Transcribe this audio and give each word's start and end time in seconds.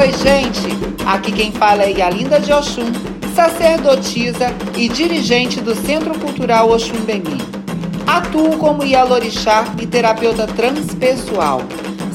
Oi, 0.00 0.12
gente! 0.12 0.66
Aqui 1.04 1.30
quem 1.30 1.52
fala 1.52 1.82
é 1.82 1.90
Yalinda 1.90 2.40
de 2.40 2.50
Oxum, 2.54 2.90
sacerdotisa 3.34 4.46
e 4.74 4.88
dirigente 4.88 5.60
do 5.60 5.74
Centro 5.74 6.18
Cultural 6.18 6.70
Oxum 6.70 7.02
Bemi. 7.02 7.36
Atuo 8.06 8.56
como 8.56 8.82
Yalorixá 8.82 9.66
e 9.78 9.86
terapeuta 9.86 10.46
transpessoal. 10.46 11.60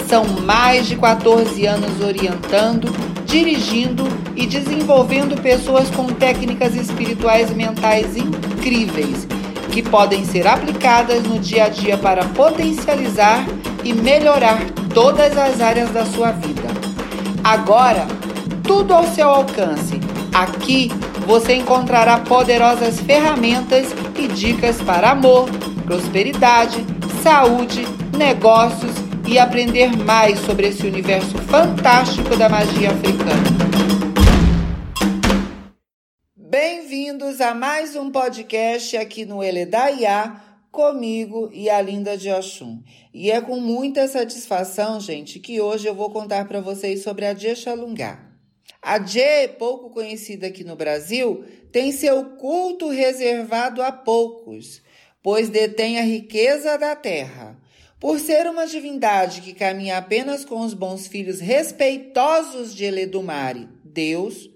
São 0.10 0.26
mais 0.26 0.87
de 0.87 0.96
14 0.96 1.63
anos 1.67 2.01
orientando, 2.01 2.92
dirigindo 3.24 4.04
e 4.36 4.47
desenvolvendo 4.47 5.40
pessoas 5.40 5.88
com 5.92 6.08
técnicas 6.08 6.74
espirituais 6.74 7.52
e 7.52 7.54
mentais 7.54 8.17
incríveis 8.17 9.28
que 9.72 9.83
podem 9.83 10.26
ser 10.26 10.47
aplicadas 10.47 11.22
no 11.22 11.38
dia 11.38 11.65
a 11.65 11.70
dia 11.70 11.99
para 11.99 12.26
potencializar 12.26 13.46
e 13.83 13.94
melhorar 13.94 14.60
todas 14.92 15.38
as 15.38 15.62
áreas 15.62 15.92
da 15.92 16.04
sua 16.04 16.31
vida. 16.31 16.84
Agora, 17.45 18.08
tudo 18.63 18.91
ao 18.91 19.04
seu 19.04 19.30
alcance. 19.30 19.99
Aqui 20.34 20.90
você 21.27 21.53
encontrará 21.53 22.17
poderosas 22.17 22.99
ferramentas 22.99 23.94
e 24.17 24.27
dicas 24.27 24.81
para 24.81 25.12
amor, 25.12 25.48
prosperidade, 25.84 26.84
saúde, 27.22 27.86
negócios 28.17 28.95
e 29.27 29.38
aprender 29.38 29.95
mais 29.95 30.39
sobre 30.39 30.70
esse 30.70 30.88
universo 30.88 31.38
fantástico 31.38 32.36
da 32.36 32.50
magia 32.50 32.89
africana. 32.89 33.44
Bem-vindos 36.36 37.39
a 37.41 37.53
mais 37.53 37.95
um 37.95 38.09
podcast 38.09 38.98
aqui 38.98 39.23
no 39.23 39.44
Eledaiá, 39.44 40.45
comigo 40.76 41.50
e 41.54 41.70
a 41.70 41.82
Linda 41.82 42.18
de 42.18 42.30
Oxum. 42.30 42.84
E 43.14 43.32
é 43.32 43.40
com 43.40 43.60
muita 43.60 44.08
satisfação, 44.08 45.00
gente, 45.00 45.40
que 45.40 45.62
hoje 45.62 45.88
eu 45.88 45.96
vou 45.96 46.12
contar 46.12 46.46
para 46.48 46.60
vocês 46.60 47.02
sobre 47.02 47.26
a 47.26 47.34
Djexalungá. 47.34 48.20
A 48.82 48.98
Dje, 48.98 49.48
pouco 49.58 49.90
conhecida 49.90 50.48
aqui 50.48 50.64
no 50.64 50.76
Brasil, 50.76 51.45
tem 51.72 51.92
seu 51.92 52.26
culto 52.38 52.90
reservado 52.90 53.82
a 53.82 53.92
poucos, 53.92 54.82
pois 55.23 55.50
detém 55.50 55.98
a 55.98 56.04
riqueza 56.04 56.78
da 56.78 56.95
terra. 56.95 57.58
Por 57.98 58.20
ser 58.20 58.45
uma 58.45 58.67
divindade 58.67 59.42
que 59.42 59.54
caminha 59.54 59.98
apenas 59.98 60.44
com 60.44 60.60
os 60.60 60.73
bons 60.73 61.08
filhos 61.08 61.39
respeitosos 61.39 62.76
de 62.76 62.84
Eledumare, 62.84 63.70
Deus, 63.84 64.50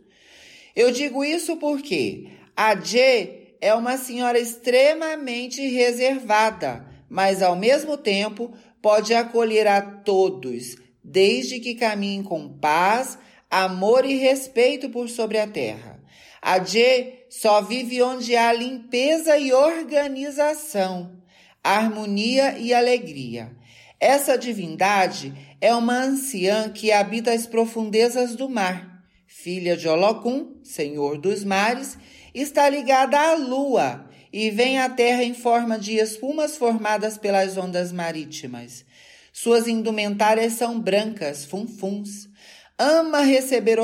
eu 0.76 0.92
digo 0.92 1.24
isso 1.24 1.56
porque 1.58 2.28
a 2.56 2.74
Dje 2.74 3.39
é 3.62 3.74
uma 3.74 3.98
senhora 3.98 4.40
extremamente 4.40 5.62
reservada, 5.68 6.86
mas 7.10 7.42
ao 7.42 7.56
mesmo 7.56 7.98
tempo 7.98 8.54
pode 8.82 9.14
acolher 9.14 9.68
a 9.68 9.82
todos, 9.82 10.78
desde 11.04 11.60
que 11.60 11.76
caminhem 11.76 12.24
com 12.24 12.48
paz, 12.58 13.18
amor 13.50 14.06
e 14.06 14.16
respeito 14.16 14.90
por 14.90 15.10
sobre 15.10 15.38
a 15.38 15.48
terra. 15.48 16.00
A 16.42 16.58
Dje 16.58 17.26
só 17.30 17.62
vive 17.62 18.02
onde 18.02 18.36
há 18.36 18.54
limpeza 18.54 19.38
e 19.38 19.52
organização, 19.52 21.18
harmonia 21.64 22.58
e 22.58 22.74
alegria. 22.74 23.52
Essa 24.00 24.38
divindade 24.38 25.34
é 25.60 25.76
uma 25.76 25.98
anciã 25.98 26.70
que 26.70 26.92
habita 26.92 27.34
as 27.34 27.46
profundezas 27.46 28.36
do 28.36 28.50
mar. 28.50 29.04
Filha 29.28 29.76
de 29.76 29.88
Olocum, 29.88 30.56
senhor 30.64 31.18
dos 31.18 31.44
mares, 31.44 31.98
está 32.34 32.70
ligada 32.70 33.20
à 33.20 33.36
lua 33.36 34.10
e 34.32 34.50
vem 34.50 34.80
à 34.80 34.90
terra 34.90 35.24
em 35.24 35.34
forma 35.34 35.78
de 35.78 35.96
espumas 35.96 36.56
formadas 36.56 37.18
pelas 37.18 37.58
ondas 37.58 37.92
marítimas. 37.92 38.86
Suas 39.32 39.68
indumentárias 39.68 40.54
são 40.54 40.80
brancas, 40.80 41.46
funfuns. 41.46 42.30
Ama 42.78 43.22
receber 43.22 43.78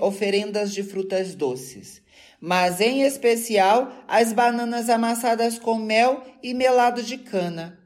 oferendas 0.00 0.72
de 0.72 0.82
frutas 0.82 1.34
doces, 1.34 2.00
mas 2.40 2.80
em 2.80 3.02
especial 3.02 4.04
as 4.06 4.32
bananas 4.32 4.88
amassadas 4.88 5.58
com 5.58 5.76
mel 5.76 6.22
e 6.42 6.54
melado 6.54 7.02
de 7.02 7.18
cana, 7.18 7.76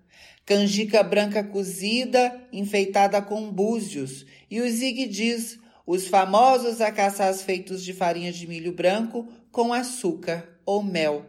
canjica 0.45 1.03
branca 1.03 1.43
cozida, 1.43 2.47
enfeitada 2.53 3.23
com 3.23 3.51
búzios, 3.51 4.27
e 4.51 4.61
os 4.61 4.83
iguidis, 4.83 5.59
os 5.87 6.09
famosos 6.09 6.83
acaçás 6.83 7.41
feitos 7.41 7.83
de 7.83 7.95
farinha 7.95 8.31
de 8.31 8.47
milho 8.47 8.73
branco 8.73 9.27
com 9.51 9.73
açúcar 9.73 10.61
ou 10.65 10.83
mel. 10.83 11.27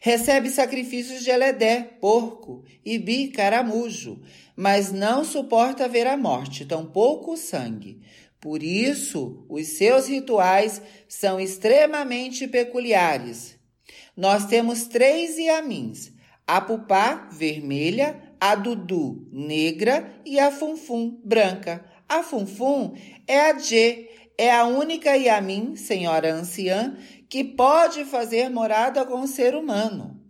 Recebe 0.00 0.50
sacrifícios 0.50 1.22
de 1.22 1.30
eledé, 1.30 1.82
porco, 2.00 2.64
ibi, 2.84 3.28
caramujo, 3.28 4.20
mas 4.56 4.92
não 4.92 5.24
suporta 5.24 5.88
ver 5.88 6.06
a 6.06 6.16
morte, 6.16 6.64
tampouco 6.64 7.32
o 7.32 7.36
sangue. 7.36 8.00
Por 8.40 8.62
isso, 8.62 9.46
os 9.48 9.68
seus 9.68 10.08
rituais 10.08 10.82
são 11.06 11.38
extremamente 11.38 12.48
peculiares. 12.48 13.56
Nós 14.16 14.46
temos 14.46 14.84
três 14.88 15.38
iamins: 15.38 16.12
a 16.46 16.60
pupá 16.60 17.28
vermelha, 17.32 18.20
a 18.40 18.56
dudu 18.56 19.28
negra 19.30 20.20
e 20.26 20.40
a 20.40 20.50
funfum 20.50 21.20
branca. 21.24 21.84
A 22.08 22.22
funfum 22.22 22.94
é 23.26 23.40
a 23.40 23.52
Dje, 23.52 24.08
é 24.42 24.50
a 24.50 24.64
única 24.64 25.16
Yamin, 25.16 25.76
senhora 25.76 26.34
anciã, 26.34 26.96
que 27.28 27.44
pode 27.44 28.04
fazer 28.04 28.50
morada 28.50 29.04
com 29.06 29.20
o 29.20 29.28
ser 29.28 29.54
humano. 29.54 30.20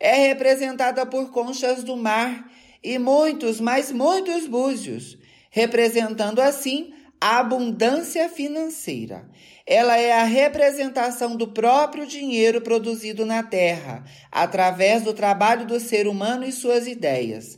É 0.00 0.14
representada 0.26 1.06
por 1.06 1.30
conchas 1.30 1.84
do 1.84 1.96
mar 1.96 2.50
e 2.82 2.98
muitos, 2.98 3.60
mas 3.60 3.92
muitos 3.92 4.48
búzios, 4.48 5.16
representando 5.50 6.40
assim 6.40 6.92
a 7.20 7.38
abundância 7.38 8.28
financeira. 8.28 9.30
Ela 9.64 9.98
é 9.98 10.10
a 10.10 10.24
representação 10.24 11.36
do 11.36 11.46
próprio 11.46 12.08
dinheiro 12.08 12.60
produzido 12.60 13.24
na 13.24 13.44
terra, 13.44 14.04
através 14.32 15.02
do 15.02 15.14
trabalho 15.14 15.64
do 15.64 15.78
ser 15.78 16.08
humano 16.08 16.44
e 16.44 16.50
suas 16.50 16.88
ideias. 16.88 17.56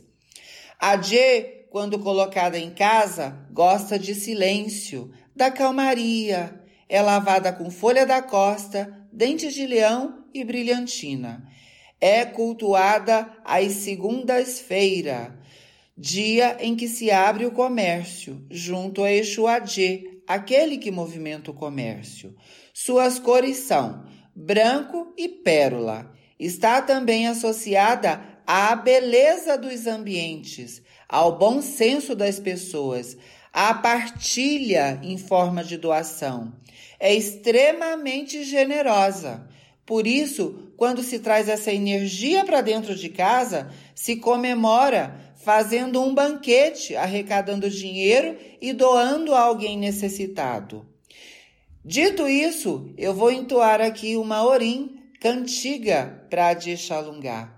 A 0.79 0.95
Dje, 0.95 1.56
quando 1.69 1.99
colocada 1.99 2.57
em 2.57 2.69
casa, 2.69 3.47
gosta 3.51 3.99
de 3.99 4.15
silêncio, 4.15 5.11
da 5.35 5.51
calmaria. 5.51 6.61
É 6.89 7.01
lavada 7.01 7.51
com 7.51 7.69
folha 7.69 8.05
da 8.05 8.21
costa, 8.21 9.07
dentes 9.11 9.53
de 9.53 9.65
leão 9.65 10.25
e 10.33 10.43
brilhantina. 10.43 11.47
É 11.99 12.25
cultuada 12.25 13.29
às 13.43 13.71
segundas-feiras 13.73 15.31
dia 15.97 16.57
em 16.59 16.75
que 16.75 16.87
se 16.87 17.09
abre 17.09 17.45
o 17.45 17.51
comércio, 17.51 18.45
junto 18.51 19.03
a 19.03 19.11
Exuadê, 19.11 20.21
aquele 20.27 20.77
que 20.77 20.91
movimenta 20.91 21.49
o 21.49 21.55
comércio. 21.55 22.35
Suas 22.71 23.17
cores 23.17 23.57
são 23.57 24.05
branco 24.35 25.11
e 25.17 25.27
pérola. 25.27 26.13
Está 26.39 26.83
também 26.83 27.27
associada 27.27 28.21
à 28.45 28.75
beleza 28.75 29.57
dos 29.57 29.87
ambientes, 29.87 30.83
ao 31.07 31.37
bom 31.37 31.61
senso 31.61 32.15
das 32.15 32.39
pessoas, 32.39 33.17
à 33.53 33.73
partilha 33.73 34.99
em 35.03 35.17
forma 35.17 35.63
de 35.63 35.77
doação. 35.77 36.53
É 36.99 37.13
extremamente 37.13 38.43
generosa. 38.43 39.47
Por 39.85 40.05
isso, 40.05 40.71
quando 40.75 41.01
se 41.01 41.19
traz 41.19 41.47
essa 41.47 41.71
energia 41.71 42.43
para 42.43 42.61
dentro 42.61 42.95
de 42.95 43.09
casa, 43.09 43.71
se 43.95 44.17
comemora 44.17 45.27
fazendo 45.37 46.03
um 46.03 46.13
banquete, 46.13 46.95
arrecadando 46.95 47.69
dinheiro 47.69 48.37
e 48.59 48.73
doando 48.73 49.33
a 49.33 49.39
alguém 49.39 49.77
necessitado. 49.77 50.85
Dito 51.85 52.27
isso, 52.27 52.93
eu 52.97 53.13
vou 53.13 53.31
entoar 53.31 53.79
aqui 53.79 54.17
uma 54.17 54.45
orim 54.45 54.99
cantiga 55.21 56.25
para 56.29 56.49
Adixalungá. 56.49 57.53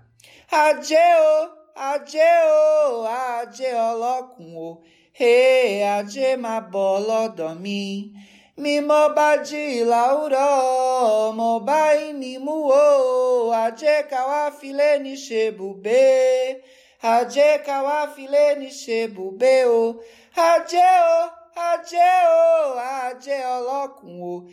Adeo, 0.48 1.59
adeo, 1.76 3.06
adeolocum, 3.06 4.78
re 5.18 5.82
ademabolodomim. 5.82 8.12
Mi 8.56 8.80
mobadi 8.80 9.84
lauro, 9.84 11.32
mobai 11.32 12.12
mi 12.12 12.38
muo, 12.38 13.52
ade 13.54 14.02
kawafile 14.10 14.98
ni 14.98 15.16
shebube. 15.16 16.62
Ni 18.58 18.70
shebubeo. 18.70 19.94
Hadjeo, 20.36 21.30
hadjeo, 21.54 22.74
hadje 22.76 23.44
olokun 23.44 24.22
o. 24.22 24.50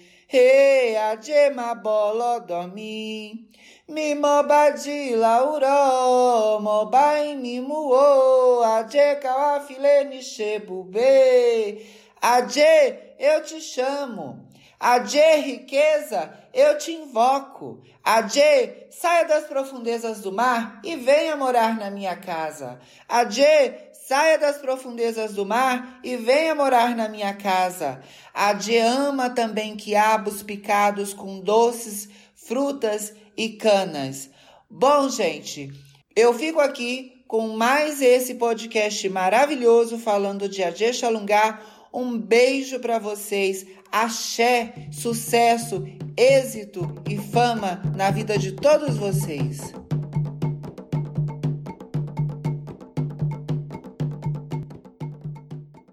He, 3.89 3.93
hadje 3.93 4.15
ma 4.15 4.43
bolo 4.43 5.59
domi. 5.59 6.57
Mi 6.59 6.63
mo 6.63 6.85
bai 6.85 7.35
mi 7.35 7.61
muo. 7.61 8.61
Hadje 8.63 9.15
kawafile 9.21 10.21
shebube. 10.21 11.85
Adê, 12.21 13.15
eu 13.19 13.43
te 13.43 13.61
chamo. 13.61 14.45
Adê, 14.79 15.37
riqueza, 15.37 16.31
eu 16.53 16.77
te 16.77 16.91
invoco. 16.91 17.81
Adê, 18.03 18.87
saia 18.89 19.25
das 19.25 19.45
profundezas 19.45 20.21
do 20.21 20.31
mar 20.31 20.81
e 20.83 20.95
venha 20.95 21.35
morar 21.35 21.77
na 21.77 21.89
minha 21.89 22.15
casa. 22.15 22.79
Adê, 23.07 23.91
saia 23.93 24.37
das 24.37 24.57
profundezas 24.57 25.33
do 25.33 25.45
mar 25.45 25.99
e 26.03 26.17
venha 26.17 26.53
morar 26.53 26.95
na 26.95 27.07
minha 27.07 27.33
casa. 27.35 28.01
Adê 28.33 28.79
ama 28.79 29.29
também 29.29 29.75
quiabos 29.75 30.43
picados 30.43 31.13
com 31.13 31.39
doces, 31.39 32.09
frutas 32.35 33.13
e 33.37 33.49
canas. 33.49 34.29
Bom, 34.69 35.07
gente, 35.09 35.71
eu 36.15 36.33
fico 36.33 36.59
aqui 36.59 37.23
com 37.27 37.49
mais 37.49 38.01
esse 38.01 38.35
podcast 38.35 39.07
maravilhoso 39.09 39.97
falando 39.97 40.49
de 40.49 40.63
Adê 40.63 40.91
Xalungá. 40.91 41.61
Um 41.93 42.17
beijo 42.17 42.79
para 42.79 42.99
vocês. 42.99 43.65
Axé, 43.91 44.73
sucesso, 44.91 45.85
êxito 46.17 46.93
e 47.09 47.17
fama 47.17 47.81
na 47.95 48.11
vida 48.11 48.37
de 48.37 48.51
todos 48.51 48.97
vocês. 48.97 49.73